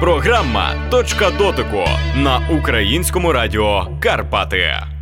[0.00, 1.84] Програма Точка дотику
[2.16, 4.97] на українському радіо Карпати.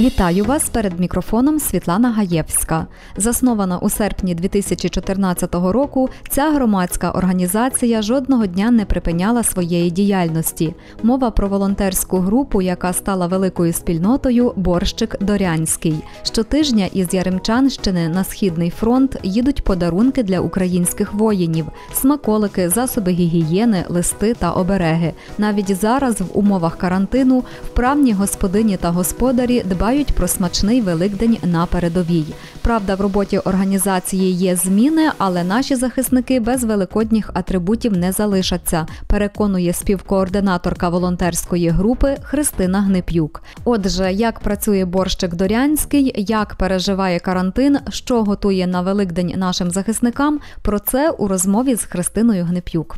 [0.00, 2.86] Вітаю вас перед мікрофоном Світлана Гаєвська.
[3.16, 10.74] Заснована у серпні 2014 року, ця громадська організація жодного дня не припиняла своєї діяльності.
[11.02, 15.94] Мова про волонтерську групу, яка стала великою спільнотою Борщик Дорянський.
[16.22, 24.34] Щотижня із Яремчанщини на східний фронт їдуть подарунки для українських воїнів, смаколики, засоби гігієни, листи
[24.34, 25.12] та обереги.
[25.38, 29.81] Навіть зараз, в умовах карантину, вправні господині та господарі дбають
[30.14, 32.24] про смачний Великдень на передовій.
[32.60, 38.86] Правда, в роботі організації є зміни, але наші захисники без великодніх атрибутів не залишаться.
[39.06, 43.42] Переконує співкоординаторка волонтерської групи Христина Гнип'юк.
[43.64, 50.78] Отже, як працює борщик Дорянський, як переживає карантин, що готує на Великдень нашим захисникам, про
[50.78, 52.96] це у розмові з Христиною Гнип'юк.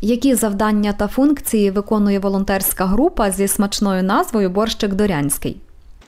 [0.00, 5.60] Які завдання та функції виконує волонтерська група зі смачною назвою Борщик Дорянський?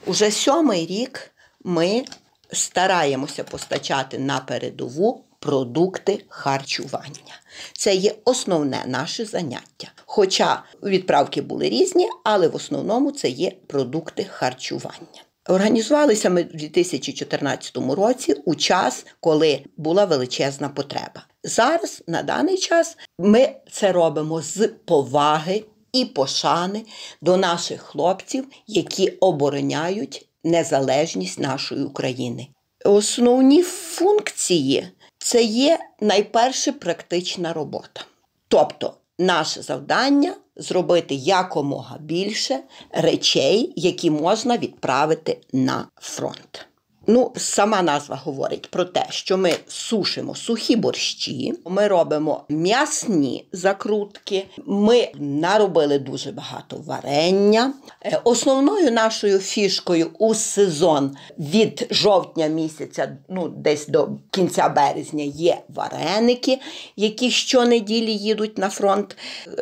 [0.06, 1.30] Уже сьомий рік
[1.64, 2.04] ми
[2.52, 7.40] стараємося постачати на передову продукти харчування.
[7.72, 9.88] Це є основне наше заняття.
[10.06, 15.22] Хоча відправки були різні, але в основному це є продукти харчування.
[15.48, 21.26] Організувалися ми в 2014 році у час, коли була величезна потреба.
[21.44, 26.82] Зараз, на даний час, ми це робимо з поваги і пошани
[27.20, 32.48] до наших хлопців, які обороняють незалежність нашої України.
[32.84, 38.04] Основні функції це є найперше практична робота.
[38.48, 46.66] Тобто, наше завдання зробити якомога більше речей, які можна відправити на фронт.
[47.06, 54.46] Ну, сама назва говорить про те, що ми сушимо сухі борщі, ми робимо м'ясні закрутки,
[54.66, 57.72] ми наробили дуже багато варення.
[58.04, 65.58] Е, основною нашою фішкою у сезон від жовтня місяця, ну десь до кінця березня, є
[65.68, 66.58] вареники,
[66.96, 69.16] які щонеділі їдуть на фронт,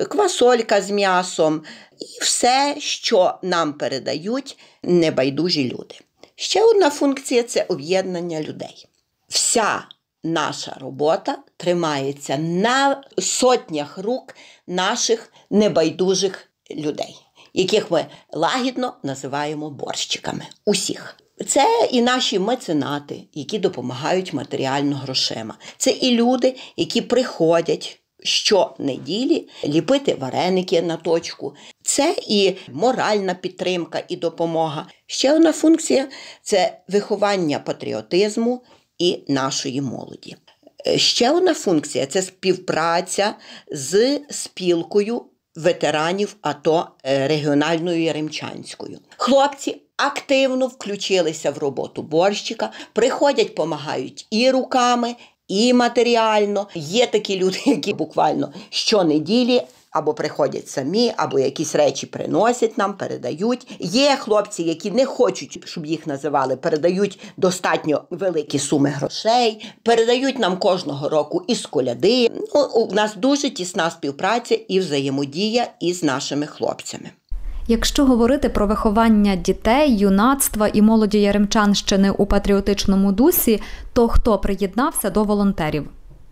[0.08, 1.62] квасолька з м'ясом
[2.00, 5.94] і все, що нам передають небайдужі люди.
[6.40, 8.86] Ще одна функція це об'єднання людей.
[9.28, 9.84] Вся
[10.24, 14.36] наша робота тримається на сотнях рук
[14.66, 17.16] наших небайдужих людей,
[17.54, 20.46] яких ми лагідно називаємо борщиками.
[20.64, 21.16] Усіх.
[21.46, 25.54] Це і наші меценати, які допомагають матеріально грошима.
[25.76, 31.54] Це і люди, які приходять щонеділі ліпити вареники на точку.
[31.82, 34.86] Це і моральна підтримка і допомога.
[35.06, 36.08] Ще одна функція
[36.42, 38.62] це виховання патріотизму
[38.98, 40.36] і нашої молоді.
[40.86, 43.34] Е, ще одна функція це співпраця
[43.70, 45.22] з спілкою
[45.56, 48.98] ветеранів АТО е, регіональною Яремчанською.
[49.16, 55.14] Хлопці активно включилися в роботу борщика, приходять, допомагають і руками,
[55.50, 56.68] і матеріально.
[56.74, 59.62] Є такі люди, які буквально щонеділі.
[59.90, 63.66] Або приходять самі, або якісь речі приносять нам, передають.
[63.78, 70.58] Є хлопці, які не хочуть, щоб їх називали, передають достатньо великі суми грошей, передають нам
[70.58, 72.30] кожного року із коляди.
[72.54, 77.10] Ну, У нас дуже тісна співпраця і взаємодія із нашими хлопцями.
[77.66, 83.62] Якщо говорити про виховання дітей, юнацтва і молоді Яремчанщини у патріотичному дусі,
[83.92, 85.88] то хто приєднався до волонтерів?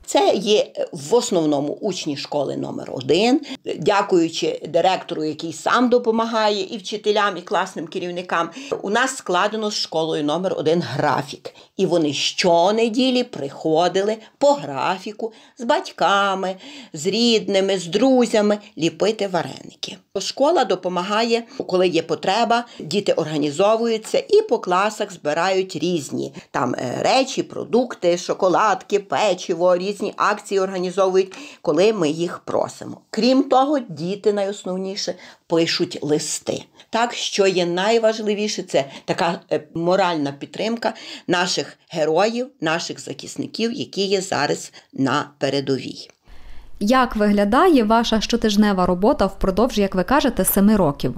[0.08, 3.40] Це є в основному учні школи номер 1
[3.78, 8.50] дякуючи директору, який сам допомагає, і вчителям, і класним керівникам.
[8.82, 11.54] У нас складено з школою номер 1 графік.
[11.76, 16.56] І вони щонеділі приходили по графіку з батьками,
[16.92, 19.96] з рідними, з друзями ліпити вареники.
[20.20, 27.42] Школа допомагає, коли є потреба, діти організовуються і по класах збирають різні там е, речі,
[27.42, 33.00] продукти, шоколадки, печиво, різні акції організовують, коли ми їх просимо.
[33.10, 35.14] Крім того, діти найосновніше
[35.46, 36.64] пишуть листи.
[36.90, 40.94] Так, що є найважливіше, це така е, моральна підтримка
[41.26, 46.10] наших героїв, наших захисників, які є зараз на передовій.
[46.80, 51.14] Як виглядає ваша щотижнева робота впродовж, як ви кажете, семи років?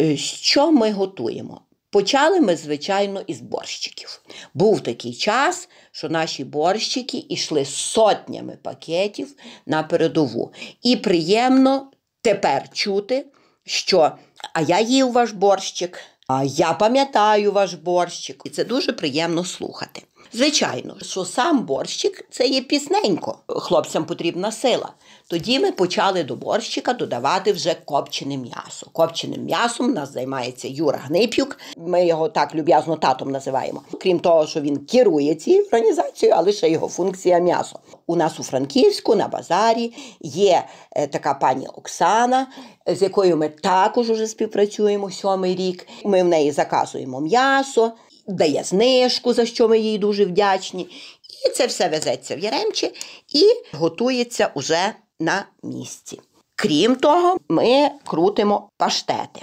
[0.00, 1.60] Е, що ми готуємо?
[1.94, 4.22] Почали ми, звичайно, із борщиків.
[4.54, 9.34] Був такий час, що наші борщики йшли сотнями пакетів
[9.66, 10.52] на передову.
[10.82, 11.90] І приємно
[12.22, 13.26] тепер чути,
[13.64, 14.12] що
[14.52, 18.42] а я їв ваш борщик, а я пам'ятаю ваш борщик.
[18.44, 20.02] І це дуже приємно слухати.
[20.32, 23.38] Звичайно, що сам борщик це є пісненько.
[23.46, 24.92] Хлопцям потрібна сила.
[25.28, 28.86] Тоді ми почали до борщика додавати вже копчене м'ясо.
[28.92, 31.58] Копченим м'ясом нас займається Юра Гнип'юк.
[31.76, 33.82] Ми його так люб'язно татом називаємо.
[34.00, 37.78] Крім того, що він керує цією організацією, але ще його функція м'ясо.
[38.06, 42.46] У нас у Франківську на базарі є е, така пані Оксана,
[42.86, 45.86] з якою ми також уже співпрацюємо сьомий рік.
[46.04, 47.92] Ми в неї заказуємо м'ясо,
[48.28, 50.88] дає знижку, за що ми їй дуже вдячні.
[51.46, 52.90] І це все везеться в Яремче
[53.34, 56.20] і готується уже на місці.
[56.56, 59.42] Крім того, ми крутимо паштети.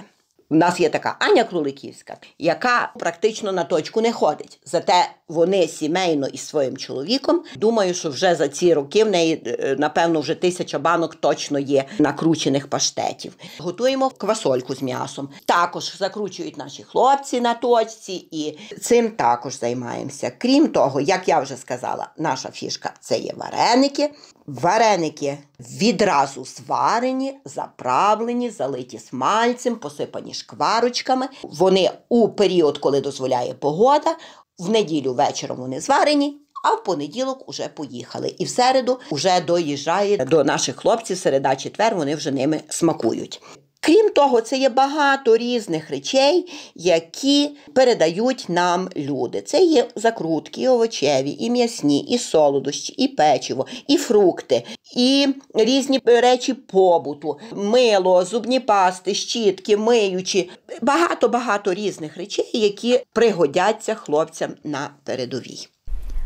[0.52, 4.60] У нас є така Аня Круликівська, яка практично на точку не ходить.
[4.64, 7.42] Зате вони сімейно із своїм чоловіком.
[7.56, 11.84] Думаю, що вже за ці роки в неї, е, напевно, вже тисяча банок точно є
[11.98, 13.32] накручених паштетів.
[13.58, 15.28] Готуємо квасольку з м'ясом.
[15.46, 20.32] Також закручують наші хлопці на точці, і цим також займаємося.
[20.38, 24.10] Крім того, як я вже сказала, наша фішка це є вареники.
[24.46, 31.28] Вареники відразу зварені, заправлені, залиті смальцем, посипані шкварочками.
[31.42, 34.16] Вони у період, коли дозволяє погода,
[34.58, 36.38] в неділю вечором вони зварені.
[36.64, 38.34] А в понеділок уже поїхали.
[38.38, 43.42] І в середу вже доїжджає до наших хлопців, середа четвер, вони вже ними смакують.
[43.84, 49.42] Крім того, це є багато різних речей, які передають нам люди.
[49.42, 54.62] Це є закрутки, і овочеві, і м'ясні, і солодощі, і печиво, і фрукти,
[54.96, 60.50] і різні речі побуту, мило, зубні пасти, щітки, миючі.
[60.82, 65.68] Багато-багато різних речей, які пригодяться хлопцям на передовій.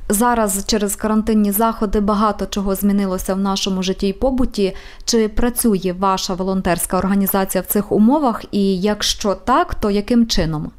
[0.09, 4.77] Зараз через карантинні заходи багато чого змінилося в нашому житті і побуті.
[5.05, 8.45] Чи працює ваша волонтерська організація в цих умовах?
[8.53, 10.71] І якщо так, то яким чином?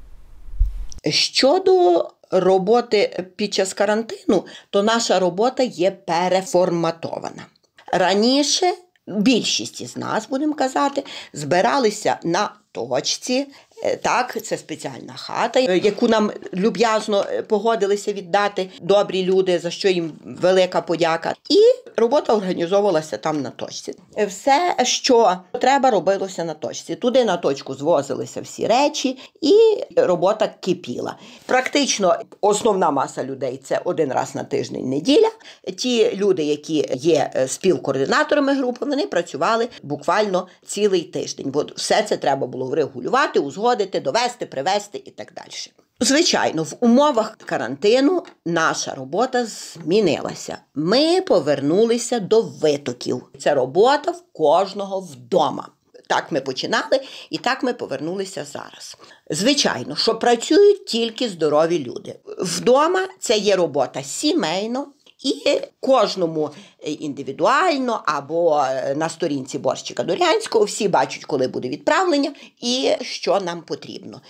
[1.10, 7.46] Щодо роботи під час карантину, то наша робота є переформатована.
[7.94, 8.74] Раніше
[9.08, 11.04] більшість із нас, будемо казати,
[11.34, 13.48] збиралися на точці.
[13.84, 19.72] Е, Так, це спеціальна хата, е, яку нам люб'язно е, погодилися віддати добрі люди, за
[19.72, 21.34] що їм велика подяка.
[21.50, 21.60] І
[21.96, 23.94] робота організовувалася там на точці.
[24.28, 26.96] Все, що треба, робилося на точці.
[26.96, 29.56] Туди на точку звозилися всі речі, і
[29.96, 31.16] робота кипіла.
[31.46, 35.30] Практично основна маса людей це один раз на тиждень неділя.
[35.78, 42.48] Ті люди, які є співкоординаторами групи, вони працювали буквально цілий тиждень, бо все це треба
[42.48, 45.74] було врегулювати, узгодити, довести, привезти і так далі.
[46.00, 50.58] Звичайно, в умовах карантину наша робота змінилася.
[50.75, 53.24] Ми повернулися до витоків.
[53.40, 55.68] Це робота в кожного вдома.
[56.10, 58.98] Так ми починали, і так ми повернулися зараз.
[59.30, 62.19] Звичайно, що працюють тільки здорові люди.
[62.40, 64.88] Вдома це є робота сімейно,
[65.24, 66.50] і кожному
[66.84, 73.62] індивідуально або е, на сторінці борщика Дорянського всі бачать, коли буде відправлення і що нам
[73.62, 74.22] потрібно.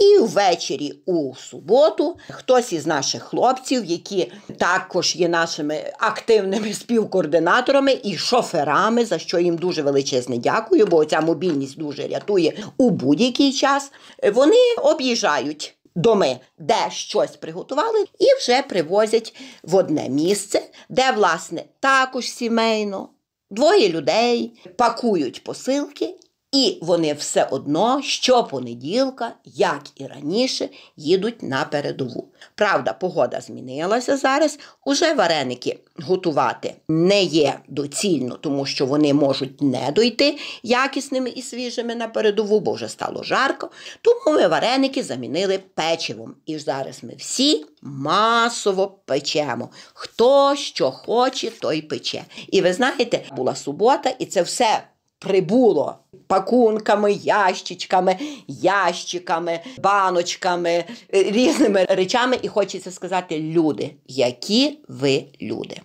[0.00, 8.16] І ввечері у суботу хтось із наших хлопців, які також є нашими активними співкоординаторами і
[8.16, 13.92] шоферами, за що їм дуже величезне дякую, бо ця мобільність дуже рятує у будь-який час.
[14.32, 22.30] Вони об'їжджають доми, де щось приготували, і вже привозять в одне місце, де, власне, також
[22.30, 23.08] сімейно
[23.50, 26.14] двоє людей пакують посилки.
[26.52, 32.28] І вони все одно щопонеділка, як і раніше, їдуть на передову.
[32.54, 34.58] Правда, погода змінилася зараз.
[34.84, 41.94] Уже вареники готувати не є доцільно, тому що вони можуть не дойти якісними і свіжими
[41.94, 43.70] на передову, бо вже стало жарко.
[44.02, 46.34] Тому ми вареники замінили печивом.
[46.46, 49.68] І зараз ми всі масово печемо.
[49.94, 52.24] Хто що хоче, той пече.
[52.48, 54.82] І ви знаєте, була субота, і це все
[55.20, 58.16] прибуло пакунками, ящичками,
[58.48, 60.84] ящиками, баночками, е,
[61.22, 62.38] різними речами.
[62.42, 65.80] І хочеться сказати, люди, які ви люди.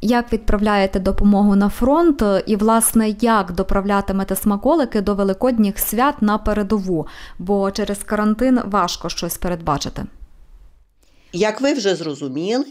[0.00, 7.06] Як відправляєте допомогу на фронт, і власне як доправлятимете смаколики до великодніх свят на передову?
[7.38, 10.06] Бо через карантин важко щось передбачити.
[11.36, 12.64] Як ви вже зрозуміли,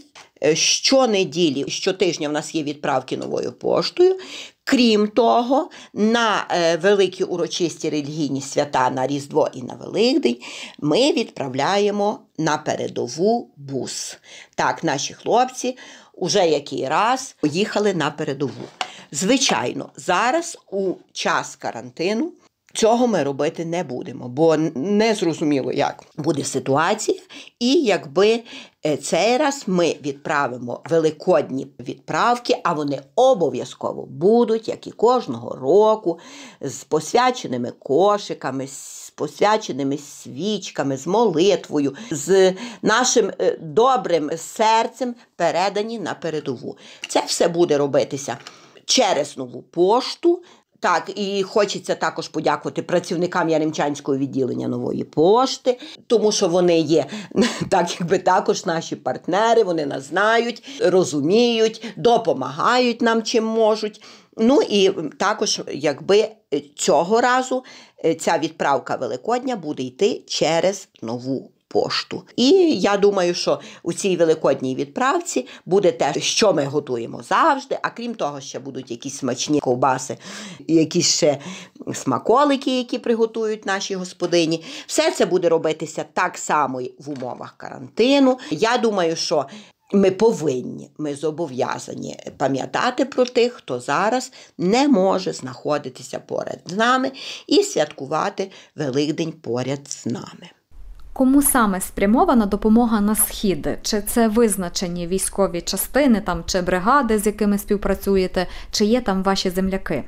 [0.44, 4.18] е, щонеділі, щотижня в нас є відправки новою поштою.
[4.64, 10.36] Крім того, на е, великі урочисті релігійні свята на Різдво і на Великдень
[10.78, 14.18] ми відправляємо на передову бус.
[14.54, 15.76] Так, наші хлопці
[16.14, 18.64] уже який раз поїхали на передову.
[19.12, 22.32] Звичайно, зараз у час карантину
[22.76, 27.20] Цього ми робити не будемо, бо не зрозуміло, як буде ситуація,
[27.58, 28.42] і якби
[28.86, 36.18] е, цей раз ми відправимо великодні відправки, а вони обов'язково будуть, як і кожного року,
[36.60, 46.14] з посвяченими кошиками, з посвяченими свічками, з молитвою, з нашим е, добрим серцем передані на
[46.14, 46.76] передову.
[47.08, 48.38] Це все буде робитися
[48.84, 50.42] через нову пошту.
[50.86, 57.06] Так, і хочеться також подякувати працівникам Яремчанського відділення нової пошти, тому що вони є
[57.70, 64.02] так, якби також наші партнери, вони нас знають, розуміють, допомагають нам чим можуть.
[64.36, 66.28] Ну і також, якби
[66.76, 67.64] цього разу
[68.04, 72.22] е, ця відправка Великодня буде йти через нову пошту.
[72.36, 77.78] І я думаю, що у цій великодній відправці буде те, що ми готуємо завжди.
[77.82, 80.18] А крім того, ще будуть якісь смачні ковбаси,
[80.68, 81.38] якісь ще
[81.94, 84.64] смаколики, які приготують наші господині.
[84.86, 88.38] Все це буде робитися так само в умовах карантину.
[88.50, 89.46] Я думаю, що.
[89.92, 97.12] Ми повинні, ми зобов'язані пам'ятати про тих, хто зараз не може знаходитися поряд з нами
[97.46, 100.50] і святкувати Великдень поряд з нами.
[101.16, 103.68] Кому саме спрямована допомога на схід?
[103.82, 109.50] Чи це визначені військові частини там чи бригади, з якими співпрацюєте, чи є там ваші
[109.50, 110.04] земляки?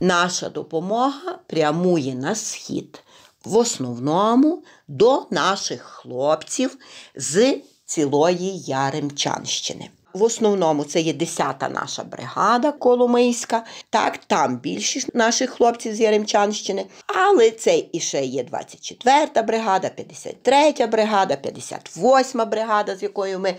[0.00, 3.02] Наша допомога прямує на схід,
[3.44, 6.76] в основному до наших хлопців
[7.14, 9.90] з цілої Яремчанщини.
[10.14, 13.64] В основному це є 10-та наша бригада Коломийська.
[13.90, 16.86] Так, там більшість наших хлопців з Яремчанщини.
[17.06, 23.54] Але це і ще є 24-та бригада, 53-я бригада, 58-ма бригада, з якою ми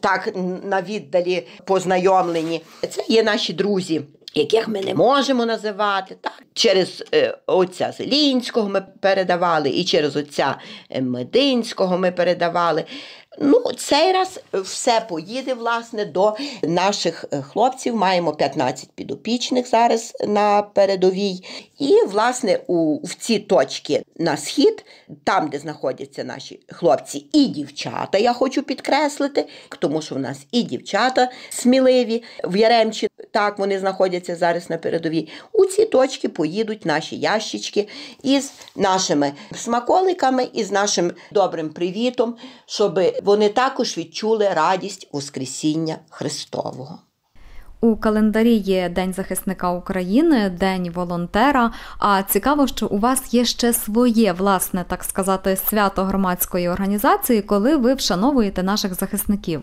[0.00, 0.32] так
[0.64, 2.62] на віддалі познайомлені.
[2.90, 4.02] Це є наші друзі.
[4.34, 10.56] Яких ми не можемо називати, так через е, отця Зелінського ми передавали, і через отця
[11.00, 12.84] Мединського ми передавали.
[13.38, 17.96] Ну, цей раз все поїде власне до наших е, хлопців.
[17.96, 21.44] Маємо 15 підопічних зараз на передовій.
[21.78, 24.84] І, власне, у в ці точки на схід,
[25.24, 29.46] там, де знаходяться наші хлопці, і дівчата, я хочу підкреслити,
[29.78, 35.28] тому що в нас і дівчата сміливі в Яремчі, так вони знаходяться зараз на передовій.
[35.52, 37.88] У ці точки поїдуть наші ящички
[38.22, 46.98] із нашими смаколиками, і з нашим добрим привітом, щоб вони також відчули радість Воскресіння Христового.
[47.80, 51.72] У календарі є День захисника України, День волонтера.
[51.98, 57.76] А цікаво, що у вас є ще своє власне, так сказати, свято громадської організації, коли
[57.76, 59.62] ви вшановуєте наших захисників.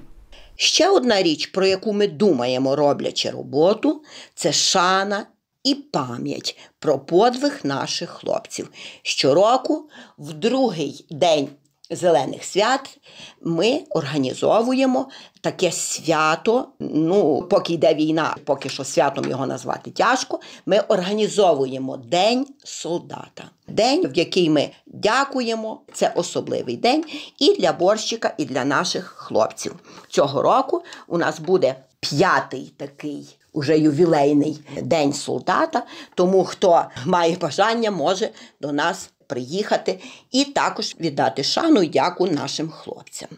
[0.55, 4.01] Ще одна річ, про яку ми думаємо, роблячи роботу,
[4.36, 5.25] це шана
[5.63, 8.70] і пам'ять про подвиг наших хлопців.
[9.01, 11.50] Щороку, в другий день
[11.95, 12.97] зелених свят,
[13.41, 15.09] ми організовуємо
[15.41, 16.67] таке свято.
[16.79, 20.39] Ну, поки йде війна, поки що святом його назвати тяжко.
[20.65, 23.43] Ми організовуємо День солдата.
[23.67, 27.03] День, в який ми дякуємо, це особливий день
[27.39, 29.75] і для борщика, і для наших хлопців.
[30.09, 33.38] Цього року у нас буде п'ятий такий.
[33.55, 35.83] Уже ювілейний день солдата,
[36.15, 38.29] тому хто має бажання, може
[38.62, 40.00] до нас приїхати
[40.32, 43.30] і також віддати шану і дяку нашим хлопцям.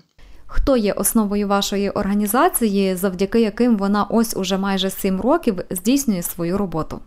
[0.47, 6.57] Хто є основою вашої організації, завдяки яким вона ось уже майже сім років здійснює свою
[6.57, 6.99] роботу?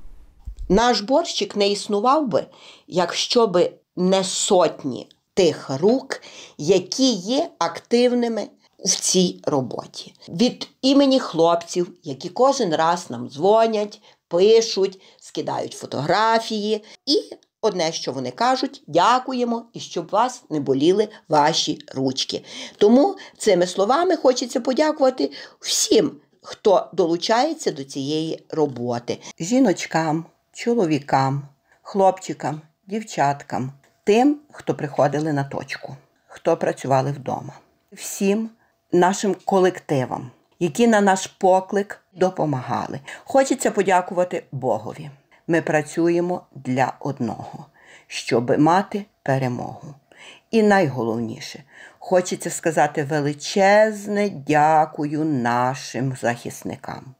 [0.69, 2.47] Наш борщик не існував би,
[2.87, 6.21] якщо би не сотні тих рук,
[6.59, 8.49] які є активними
[8.85, 10.15] в цій роботі.
[10.29, 17.23] Від імені хлопців, які кожен раз нам дзвонять, пишуть, скидають фотографії і
[17.61, 22.45] Одне, що вони кажуть, дякуємо і щоб вас не боліли ваші ручки.
[22.77, 31.49] Тому цими словами хочеться подякувати всім, хто долучається до цієї роботи: жіночкам, чоловікам,
[31.83, 33.73] хлопчикам, дівчаткам,
[34.05, 35.97] тим, хто приходили на точку,
[36.27, 37.53] хто працювали вдома,
[37.93, 38.51] всім
[38.93, 43.01] нашим колективам, які на наш поклик допомагали.
[43.25, 45.11] Хочеться подякувати Богові
[45.49, 47.67] ми працюємо для одного,
[48.07, 49.95] щоб мати перемогу.
[50.51, 51.63] І найголовніше,
[51.99, 57.15] хочеться сказати величезне дякую нашим захисникам.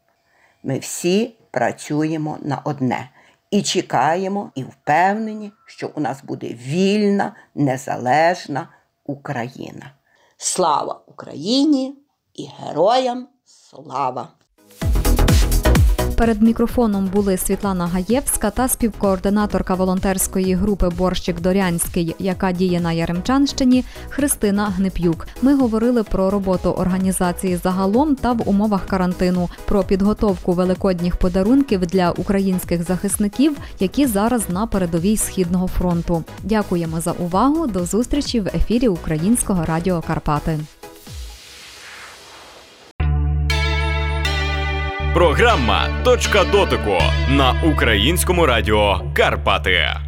[0.63, 3.11] Ми всі працюємо на одне
[3.51, 8.69] і чекаємо, і впевнені, що у нас буде вільна, незалежна
[9.05, 9.93] Україна.
[10.37, 11.99] Слава Україні
[12.35, 14.29] і героям слава!
[16.19, 23.85] Перед мікрофоном були Світлана Гаєвська та співкоординаторка волонтерської групи Борщик Дорянський, яка діє на Яремчанщині,
[24.09, 25.27] Христина Гнип'юк.
[25.43, 32.11] Ми говорили про роботу організації загалом та в умовах карантину, про підготовку великодніх подарунків для
[32.11, 36.25] українських захисників, які зараз на передовій східного фронту.
[36.43, 37.67] Дякуємо за увагу.
[37.67, 40.59] До зустрічі в ефірі Українського радіо Карпати.
[45.19, 46.99] Програма Точка дотику
[47.31, 50.08] на українському радіо Карпати.